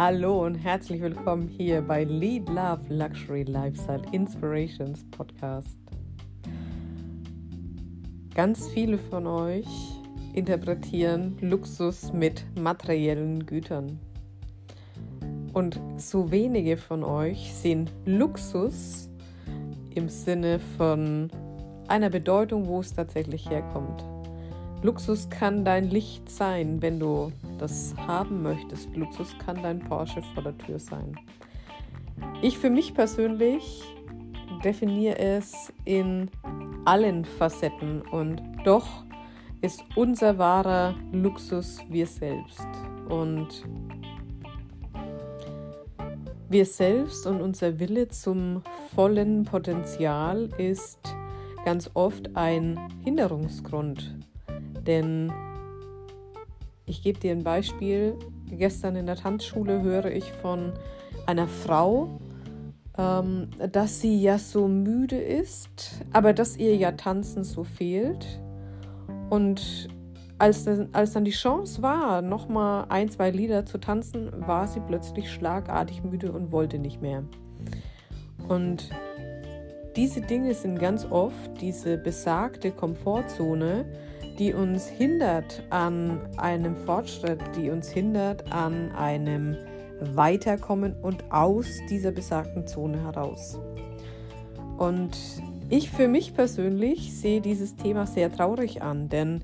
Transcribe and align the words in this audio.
Hallo 0.00 0.46
und 0.46 0.54
herzlich 0.54 1.02
willkommen 1.02 1.48
hier 1.48 1.82
bei 1.82 2.04
Lead 2.04 2.48
Love 2.48 2.82
Luxury 2.88 3.42
Lifestyle 3.42 4.02
Inspirations 4.12 5.04
Podcast. 5.10 5.76
Ganz 8.32 8.68
viele 8.68 8.96
von 8.96 9.26
euch 9.26 9.66
interpretieren 10.34 11.36
Luxus 11.40 12.12
mit 12.12 12.44
materiellen 12.56 13.44
Gütern. 13.44 13.98
Und 15.52 15.80
so 15.96 16.30
wenige 16.30 16.76
von 16.76 17.02
euch 17.02 17.52
sehen 17.52 17.90
Luxus 18.04 19.10
im 19.96 20.08
Sinne 20.08 20.60
von 20.76 21.28
einer 21.88 22.10
Bedeutung, 22.10 22.68
wo 22.68 22.78
es 22.78 22.94
tatsächlich 22.94 23.50
herkommt. 23.50 24.04
Luxus 24.80 25.28
kann 25.28 25.64
dein 25.64 25.90
Licht 25.90 26.30
sein, 26.30 26.80
wenn 26.80 27.00
du 27.00 27.32
das 27.58 27.94
haben 27.96 28.42
möchtest. 28.42 28.94
Luxus 28.94 29.34
kann 29.44 29.60
dein 29.60 29.80
Porsche 29.80 30.22
vor 30.34 30.44
der 30.44 30.56
Tür 30.56 30.78
sein. 30.78 31.18
Ich 32.42 32.58
für 32.58 32.70
mich 32.70 32.94
persönlich 32.94 33.82
definiere 34.64 35.18
es 35.18 35.72
in 35.84 36.30
allen 36.84 37.24
Facetten 37.24 38.02
und 38.02 38.40
doch 38.64 38.86
ist 39.60 39.82
unser 39.96 40.38
wahrer 40.38 40.94
Luxus 41.10 41.80
wir 41.88 42.06
selbst. 42.06 42.68
Und 43.08 43.64
wir 46.48 46.64
selbst 46.64 47.26
und 47.26 47.40
unser 47.40 47.80
Wille 47.80 48.08
zum 48.08 48.62
vollen 48.94 49.44
Potenzial 49.44 50.50
ist 50.56 51.00
ganz 51.64 51.90
oft 51.94 52.36
ein 52.36 52.78
Hinderungsgrund 53.04 54.17
denn 54.88 55.30
ich 56.86 57.02
gebe 57.02 57.20
dir 57.20 57.32
ein 57.32 57.44
Beispiel. 57.44 58.16
Gestern 58.50 58.96
in 58.96 59.06
der 59.06 59.16
Tanzschule 59.16 59.82
höre 59.82 60.06
ich 60.06 60.32
von 60.32 60.72
einer 61.26 61.46
Frau, 61.46 62.18
ähm, 62.96 63.50
dass 63.70 64.00
sie 64.00 64.20
ja 64.20 64.38
so 64.38 64.66
müde 64.66 65.18
ist, 65.18 66.00
aber 66.12 66.32
dass 66.32 66.56
ihr 66.56 66.74
ja 66.74 66.92
Tanzen 66.92 67.44
so 67.44 67.62
fehlt. 67.62 68.40
Und 69.28 69.88
als, 70.38 70.66
als 70.92 71.12
dann 71.12 71.24
die 71.24 71.32
Chance 71.32 71.82
war, 71.82 72.22
nochmal 72.22 72.86
ein, 72.88 73.10
zwei 73.10 73.30
Lieder 73.30 73.66
zu 73.66 73.78
tanzen, 73.78 74.30
war 74.46 74.66
sie 74.66 74.80
plötzlich 74.80 75.30
schlagartig 75.30 76.02
müde 76.02 76.32
und 76.32 76.50
wollte 76.50 76.78
nicht 76.78 77.02
mehr. 77.02 77.24
Und 78.48 78.88
diese 79.96 80.22
Dinge 80.22 80.54
sind 80.54 80.78
ganz 80.78 81.04
oft 81.04 81.60
diese 81.60 81.98
besagte 81.98 82.70
Komfortzone, 82.70 83.84
die 84.38 84.54
uns 84.54 84.86
hindert 84.86 85.62
an 85.70 86.20
einem 86.36 86.76
Fortschritt, 86.76 87.40
die 87.56 87.70
uns 87.70 87.90
hindert 87.90 88.52
an 88.52 88.92
einem 88.92 89.56
Weiterkommen 90.00 90.94
und 91.02 91.24
aus 91.32 91.66
dieser 91.90 92.12
besagten 92.12 92.66
Zone 92.66 93.02
heraus. 93.02 93.58
Und 94.76 95.16
ich 95.68 95.90
für 95.90 96.06
mich 96.06 96.34
persönlich 96.34 97.12
sehe 97.18 97.40
dieses 97.40 97.74
Thema 97.74 98.06
sehr 98.06 98.32
traurig 98.32 98.80
an, 98.80 99.08
denn 99.08 99.42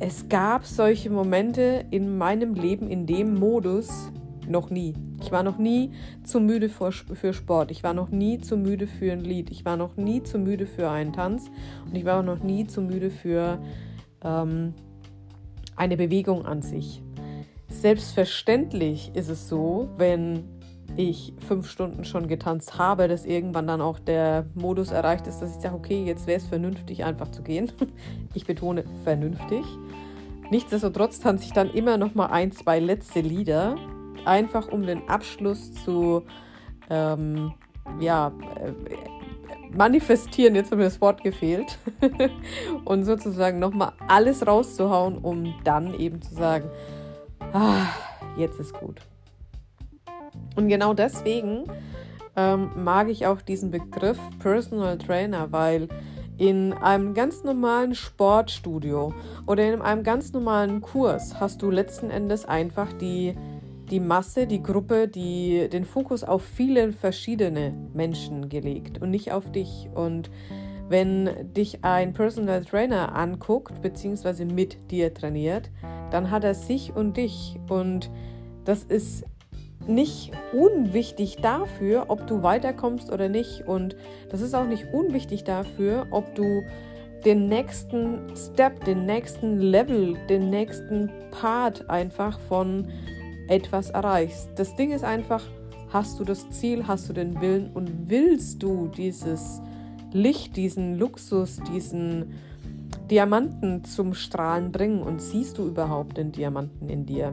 es 0.00 0.28
gab 0.28 0.66
solche 0.66 1.08
Momente 1.08 1.86
in 1.90 2.18
meinem 2.18 2.54
Leben 2.54 2.88
in 2.88 3.06
dem 3.06 3.34
Modus 3.34 4.10
noch 4.48 4.70
nie. 4.70 4.94
Ich 5.20 5.32
war 5.32 5.42
noch 5.42 5.58
nie 5.58 5.92
zu 6.24 6.40
müde 6.40 6.68
für, 6.68 7.32
Sport. 7.32 7.70
Ich 7.70 7.82
war 7.82 7.94
noch 7.94 8.10
nie 8.10 8.38
zu 8.38 8.56
müde 8.56 8.86
für 8.86 9.12
ein 9.12 9.20
Lied. 9.20 9.50
Ich 9.50 9.64
war 9.64 9.76
noch 9.76 9.96
nie 9.96 10.22
zu 10.22 10.38
müde 10.38 10.66
für 10.66 10.90
einen 10.90 11.12
Tanz. 11.12 11.50
Und 11.84 11.96
ich 11.96 12.04
war 12.04 12.20
auch 12.20 12.24
noch 12.24 12.42
nie 12.42 12.66
zu 12.66 12.82
müde 12.82 13.10
für 13.10 13.58
ähm, 14.22 14.74
eine 15.76 15.96
Bewegung 15.96 16.46
an 16.46 16.62
sich. 16.62 17.02
Selbstverständlich 17.68 19.10
ist 19.14 19.28
es 19.28 19.48
so, 19.48 19.88
wenn 19.96 20.44
ich 20.96 21.34
fünf 21.46 21.68
Stunden 21.68 22.04
schon 22.04 22.28
getanzt 22.28 22.78
habe, 22.78 23.08
dass 23.08 23.24
irgendwann 23.26 23.66
dann 23.66 23.80
auch 23.80 23.98
der 23.98 24.46
Modus 24.54 24.92
erreicht 24.92 25.26
ist, 25.26 25.40
dass 25.40 25.56
ich 25.56 25.60
sage, 25.60 25.74
okay, 25.74 26.04
jetzt 26.04 26.26
wäre 26.26 26.38
es 26.38 26.46
vernünftig, 26.46 27.04
einfach 27.04 27.30
zu 27.30 27.42
gehen. 27.42 27.70
Ich 28.34 28.44
betone 28.44 28.84
vernünftig. 29.02 29.64
Nichtsdestotrotz 30.50 31.20
tanze 31.20 31.44
ich 31.44 31.52
dann 31.52 31.70
immer 31.70 31.96
noch 31.96 32.14
mal 32.14 32.26
ein, 32.26 32.52
zwei 32.52 32.78
letzte 32.78 33.20
Lieder, 33.20 33.76
einfach 34.26 34.68
um 34.68 34.86
den 34.86 35.08
Abschluss 35.08 35.72
zu 35.84 36.24
ähm, 36.90 37.54
ja, 38.00 38.32
äh, 38.60 38.72
manifestieren, 39.70 40.54
jetzt 40.54 40.70
hat 40.70 40.78
mir 40.78 40.84
das 40.84 41.00
Wort 41.00 41.22
gefehlt, 41.22 41.78
und 42.84 43.04
sozusagen 43.04 43.58
nochmal 43.58 43.92
alles 44.08 44.46
rauszuhauen, 44.46 45.18
um 45.18 45.54
dann 45.64 45.94
eben 45.94 46.22
zu 46.22 46.34
sagen, 46.34 46.68
ah, 47.52 47.86
jetzt 48.36 48.58
ist 48.60 48.74
gut. 48.74 49.00
Und 50.56 50.68
genau 50.68 50.94
deswegen 50.94 51.64
ähm, 52.34 52.70
mag 52.76 53.08
ich 53.08 53.26
auch 53.26 53.40
diesen 53.40 53.70
Begriff 53.70 54.18
Personal 54.38 54.98
Trainer, 54.98 55.52
weil 55.52 55.88
in 56.38 56.74
einem 56.74 57.14
ganz 57.14 57.44
normalen 57.44 57.94
Sportstudio 57.94 59.14
oder 59.46 59.72
in 59.72 59.80
einem 59.80 60.02
ganz 60.02 60.32
normalen 60.32 60.82
Kurs 60.82 61.40
hast 61.40 61.62
du 61.62 61.70
letzten 61.70 62.10
Endes 62.10 62.44
einfach 62.44 62.92
die 62.92 63.34
die 63.90 64.00
Masse, 64.00 64.46
die 64.46 64.62
Gruppe, 64.62 65.08
die 65.08 65.68
den 65.68 65.84
Fokus 65.84 66.24
auf 66.24 66.42
viele 66.42 66.92
verschiedene 66.92 67.72
Menschen 67.94 68.48
gelegt 68.48 69.00
und 69.00 69.10
nicht 69.10 69.32
auf 69.32 69.50
dich. 69.52 69.88
Und 69.94 70.30
wenn 70.88 71.52
dich 71.52 71.84
ein 71.84 72.12
Personal 72.12 72.64
Trainer 72.64 73.14
anguckt 73.14 73.82
bzw. 73.82 74.44
mit 74.44 74.90
dir 74.90 75.12
trainiert, 75.12 75.70
dann 76.10 76.30
hat 76.30 76.44
er 76.44 76.54
sich 76.54 76.94
und 76.94 77.16
dich. 77.16 77.58
Und 77.68 78.10
das 78.64 78.82
ist 78.84 79.24
nicht 79.86 80.32
unwichtig 80.52 81.36
dafür, 81.36 82.06
ob 82.08 82.26
du 82.26 82.42
weiterkommst 82.42 83.12
oder 83.12 83.28
nicht. 83.28 83.66
Und 83.66 83.96
das 84.30 84.40
ist 84.40 84.54
auch 84.54 84.66
nicht 84.66 84.86
unwichtig 84.92 85.44
dafür, 85.44 86.06
ob 86.10 86.34
du 86.34 86.62
den 87.24 87.48
nächsten 87.48 88.36
Step, 88.36 88.84
den 88.84 89.06
nächsten 89.06 89.58
Level, 89.58 90.16
den 90.28 90.50
nächsten 90.50 91.10
Part 91.32 91.90
einfach 91.90 92.38
von 92.38 92.88
etwas 93.48 93.90
erreichst. 93.90 94.50
Das 94.56 94.74
Ding 94.76 94.92
ist 94.92 95.04
einfach, 95.04 95.42
hast 95.92 96.18
du 96.18 96.24
das 96.24 96.50
Ziel, 96.50 96.86
hast 96.86 97.08
du 97.08 97.12
den 97.12 97.40
Willen 97.40 97.70
und 97.72 98.08
willst 98.08 98.62
du 98.62 98.88
dieses 98.88 99.60
Licht, 100.12 100.56
diesen 100.56 100.98
Luxus, 100.98 101.60
diesen 101.72 102.34
Diamanten 103.10 103.84
zum 103.84 104.14
Strahlen 104.14 104.72
bringen 104.72 105.02
und 105.02 105.20
siehst 105.20 105.58
du 105.58 105.66
überhaupt 105.66 106.16
den 106.16 106.32
Diamanten 106.32 106.88
in 106.88 107.06
dir? 107.06 107.32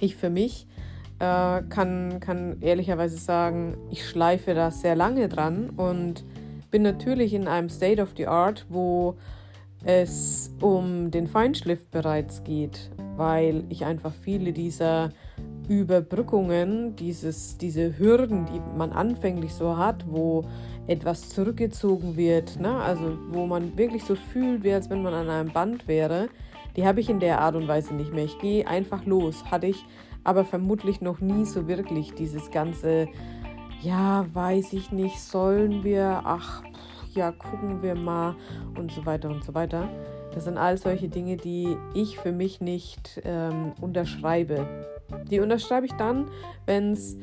Ich 0.00 0.16
für 0.16 0.30
mich 0.30 0.66
äh, 1.18 1.62
kann, 1.68 2.20
kann 2.20 2.56
ehrlicherweise 2.60 3.16
sagen, 3.16 3.76
ich 3.90 4.06
schleife 4.06 4.54
da 4.54 4.70
sehr 4.70 4.96
lange 4.96 5.28
dran 5.28 5.70
und 5.70 6.24
bin 6.70 6.82
natürlich 6.82 7.32
in 7.34 7.48
einem 7.48 7.68
State 7.68 8.02
of 8.02 8.10
the 8.16 8.26
Art, 8.26 8.66
wo 8.68 9.16
es 9.86 10.52
um 10.60 11.10
den 11.10 11.26
Feinschliff 11.26 11.86
bereits 11.86 12.44
geht 12.44 12.90
weil 13.16 13.64
ich 13.68 13.84
einfach 13.84 14.12
viele 14.12 14.52
dieser 14.52 15.10
Überbrückungen, 15.68 16.94
dieses, 16.96 17.58
diese 17.58 17.98
Hürden, 17.98 18.46
die 18.46 18.60
man 18.76 18.92
anfänglich 18.92 19.52
so 19.52 19.76
hat, 19.76 20.04
wo 20.08 20.44
etwas 20.86 21.30
zurückgezogen 21.30 22.16
wird, 22.16 22.60
ne? 22.60 22.76
also 22.76 23.18
wo 23.30 23.46
man 23.46 23.76
wirklich 23.76 24.04
so 24.04 24.14
fühlt, 24.14 24.62
wie 24.62 24.72
als 24.72 24.88
wenn 24.90 25.02
man 25.02 25.14
an 25.14 25.28
einem 25.28 25.52
Band 25.52 25.88
wäre, 25.88 26.28
die 26.76 26.86
habe 26.86 27.00
ich 27.00 27.08
in 27.08 27.20
der 27.20 27.40
Art 27.40 27.56
und 27.56 27.66
Weise 27.66 27.94
nicht 27.94 28.12
mehr. 28.12 28.24
Ich 28.24 28.38
gehe 28.38 28.68
einfach 28.68 29.04
los, 29.06 29.44
hatte 29.50 29.66
ich 29.66 29.84
aber 30.22 30.44
vermutlich 30.44 31.00
noch 31.00 31.20
nie 31.20 31.46
so 31.46 31.66
wirklich 31.66 32.12
dieses 32.14 32.50
ganze, 32.50 33.08
ja, 33.80 34.26
weiß 34.32 34.72
ich 34.74 34.92
nicht, 34.92 35.18
sollen 35.18 35.82
wir, 35.82 36.22
ach, 36.24 36.62
ja, 37.16 37.32
gucken 37.32 37.82
wir 37.82 37.94
mal 37.94 38.34
und 38.78 38.92
so 38.92 39.04
weiter 39.06 39.28
und 39.28 39.44
so 39.44 39.54
weiter. 39.54 39.88
Das 40.32 40.44
sind 40.44 40.58
all 40.58 40.76
solche 40.76 41.08
Dinge, 41.08 41.36
die 41.36 41.76
ich 41.94 42.18
für 42.18 42.32
mich 42.32 42.60
nicht 42.60 43.20
ähm, 43.24 43.72
unterschreibe. 43.80 44.66
Die 45.30 45.40
unterschreibe 45.40 45.86
ich 45.86 45.92
dann, 45.92 46.26
wenn 46.66 46.92
es 46.92 47.16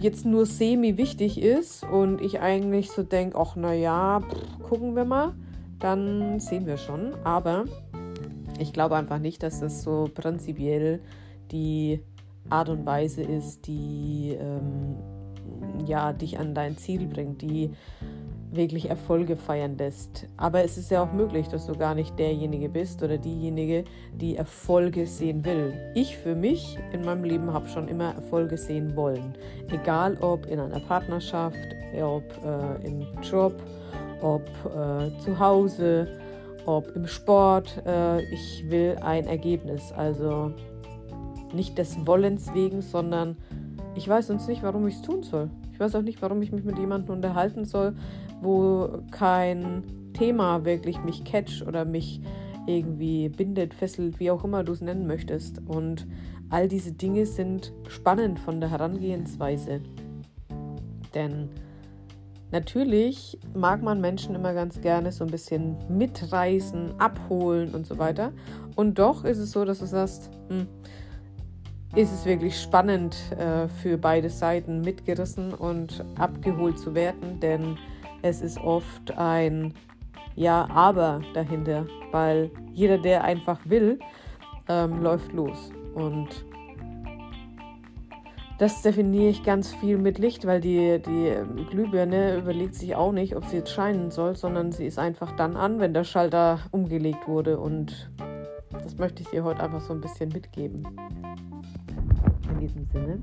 jetzt 0.00 0.24
nur 0.24 0.46
semi 0.46 0.98
wichtig 0.98 1.40
ist 1.40 1.82
und 1.84 2.20
ich 2.20 2.40
eigentlich 2.40 2.90
so 2.90 3.02
denke, 3.02 3.38
ach 3.38 3.56
naja, 3.56 4.20
gucken 4.68 4.94
wir 4.94 5.04
mal, 5.04 5.34
dann 5.80 6.38
sehen 6.40 6.66
wir 6.66 6.76
schon. 6.76 7.14
Aber 7.24 7.64
ich 8.58 8.72
glaube 8.72 8.96
einfach 8.96 9.18
nicht, 9.18 9.42
dass 9.42 9.60
das 9.60 9.82
so 9.82 10.08
prinzipiell 10.14 11.00
die 11.50 12.00
Art 12.50 12.68
und 12.68 12.84
Weise 12.84 13.22
ist, 13.22 13.66
die 13.66 14.36
ähm, 14.38 14.96
ja, 15.86 16.12
dich 16.12 16.38
an 16.38 16.54
dein 16.54 16.76
Ziel 16.76 17.06
bringt, 17.06 17.42
die 17.42 17.70
wirklich 18.56 18.88
Erfolge 18.88 19.36
feiern 19.36 19.76
lässt. 19.76 20.26
Aber 20.36 20.64
es 20.64 20.78
ist 20.78 20.90
ja 20.90 21.02
auch 21.02 21.12
möglich, 21.12 21.48
dass 21.48 21.66
du 21.66 21.76
gar 21.76 21.94
nicht 21.94 22.18
derjenige 22.18 22.68
bist 22.68 23.02
oder 23.02 23.18
diejenige, 23.18 23.84
die 24.14 24.36
Erfolge 24.36 25.06
sehen 25.06 25.44
will. 25.44 25.74
Ich 25.94 26.16
für 26.16 26.34
mich 26.34 26.78
in 26.92 27.04
meinem 27.04 27.24
Leben 27.24 27.52
habe 27.52 27.68
schon 27.68 27.88
immer 27.88 28.14
Erfolge 28.14 28.56
sehen 28.56 28.96
wollen. 28.96 29.34
Egal 29.70 30.16
ob 30.20 30.46
in 30.46 30.60
einer 30.60 30.80
Partnerschaft, 30.80 31.56
ob 32.00 32.24
äh, 32.44 32.86
im 32.86 33.06
Job, 33.22 33.54
ob 34.20 34.42
äh, 34.66 35.18
zu 35.20 35.38
Hause, 35.38 36.08
ob 36.66 36.94
im 36.96 37.06
Sport. 37.06 37.82
Äh, 37.86 38.22
ich 38.32 38.64
will 38.68 38.96
ein 39.02 39.26
Ergebnis. 39.26 39.92
Also 39.92 40.52
nicht 41.52 41.78
des 41.78 42.06
Wollens 42.06 42.52
wegen, 42.54 42.82
sondern 42.82 43.36
ich 43.94 44.08
weiß 44.08 44.26
sonst 44.26 44.48
nicht, 44.48 44.62
warum 44.62 44.86
ich 44.88 44.96
es 44.96 45.02
tun 45.02 45.22
soll. 45.22 45.50
Ich 45.72 45.80
weiß 45.80 45.94
auch 45.96 46.02
nicht, 46.02 46.22
warum 46.22 46.42
ich 46.42 46.52
mich 46.52 46.64
mit 46.64 46.78
jemandem 46.78 47.16
unterhalten 47.16 47.64
soll, 47.64 47.94
wo 48.40 49.02
kein 49.10 49.84
Thema 50.12 50.64
wirklich 50.64 51.02
mich 51.02 51.24
catcht 51.24 51.66
oder 51.66 51.84
mich 51.84 52.20
irgendwie 52.66 53.28
bindet, 53.28 53.74
fesselt, 53.74 54.20
wie 54.20 54.30
auch 54.30 54.44
immer 54.44 54.64
du 54.64 54.72
es 54.72 54.80
nennen 54.80 55.06
möchtest. 55.06 55.60
Und 55.66 56.06
all 56.50 56.68
diese 56.68 56.92
Dinge 56.92 57.26
sind 57.26 57.72
spannend 57.88 58.38
von 58.38 58.60
der 58.60 58.70
Herangehensweise. 58.70 59.80
Denn 61.14 61.50
natürlich 62.50 63.38
mag 63.54 63.82
man 63.82 64.00
Menschen 64.00 64.34
immer 64.34 64.54
ganz 64.54 64.80
gerne 64.80 65.12
so 65.12 65.24
ein 65.24 65.30
bisschen 65.30 65.76
mitreißen, 65.88 66.98
abholen 66.98 67.74
und 67.74 67.86
so 67.86 67.98
weiter. 67.98 68.32
Und 68.76 68.98
doch 68.98 69.24
ist 69.24 69.38
es 69.38 69.52
so, 69.52 69.64
dass 69.64 69.80
du 69.80 69.86
sagst, 69.86 70.30
hm, 70.48 70.66
ist 71.94 72.12
es 72.12 72.24
wirklich 72.24 72.60
spannend 72.60 73.16
äh, 73.38 73.68
für 73.68 73.98
beide 73.98 74.28
Seiten 74.28 74.80
mitgerissen 74.80 75.54
und 75.54 76.04
abgeholt 76.18 76.78
zu 76.78 76.94
werden, 76.94 77.38
denn 77.40 77.76
es 78.24 78.40
ist 78.40 78.58
oft 78.58 79.16
ein 79.18 79.74
Ja, 80.34 80.66
aber 80.70 81.20
dahinter, 81.34 81.86
weil 82.10 82.50
jeder, 82.72 82.98
der 82.98 83.22
einfach 83.22 83.60
will, 83.66 84.00
ähm, 84.68 85.00
läuft 85.02 85.32
los. 85.32 85.70
Und 85.94 86.28
das 88.58 88.82
definiere 88.82 89.28
ich 89.28 89.44
ganz 89.44 89.72
viel 89.74 89.98
mit 89.98 90.18
Licht, 90.18 90.46
weil 90.46 90.60
die, 90.60 91.00
die 91.00 91.66
Glühbirne 91.70 92.38
überlegt 92.38 92.74
sich 92.74 92.96
auch 92.96 93.12
nicht, 93.12 93.36
ob 93.36 93.44
sie 93.44 93.58
jetzt 93.58 93.70
scheinen 93.70 94.10
soll, 94.10 94.34
sondern 94.34 94.72
sie 94.72 94.86
ist 94.86 94.98
einfach 94.98 95.36
dann 95.36 95.54
an, 95.54 95.78
wenn 95.78 95.92
der 95.92 96.04
Schalter 96.04 96.58
umgelegt 96.72 97.28
wurde. 97.28 97.60
Und 97.60 98.10
das 98.72 98.96
möchte 98.96 99.22
ich 99.22 99.28
dir 99.28 99.44
heute 99.44 99.62
einfach 99.62 99.82
so 99.82 99.92
ein 99.92 100.00
bisschen 100.00 100.30
mitgeben 100.30 100.84
in 102.50 102.58
diesem 102.58 102.86
Sinne. 102.86 103.20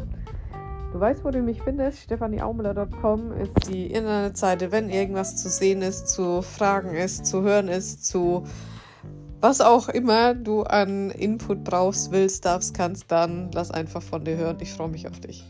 Du 0.91 0.99
weißt, 0.99 1.23
wo 1.23 1.31
du 1.31 1.41
mich 1.41 1.61
findest. 1.61 1.99
stefanieaumler.com 1.99 3.31
ist 3.33 3.53
die 3.69 3.87
Internetseite, 3.87 4.71
wenn 4.71 4.89
irgendwas 4.89 5.37
zu 5.37 5.49
sehen 5.49 5.81
ist, 5.81 6.09
zu 6.09 6.41
fragen 6.41 6.95
ist, 6.95 7.25
zu 7.25 7.43
hören 7.43 7.69
ist, 7.69 8.05
zu 8.05 8.43
was 9.39 9.61
auch 9.61 9.89
immer 9.89 10.35
du 10.35 10.63
an 10.63 11.09
Input 11.09 11.63
brauchst, 11.63 12.11
willst, 12.11 12.45
darfst, 12.45 12.75
kannst, 12.75 13.11
dann 13.11 13.49
lass 13.53 13.71
einfach 13.71 14.01
von 14.01 14.23
dir 14.23 14.37
hören. 14.37 14.57
Ich 14.59 14.73
freue 14.73 14.89
mich 14.89 15.07
auf 15.07 15.19
dich. 15.19 15.43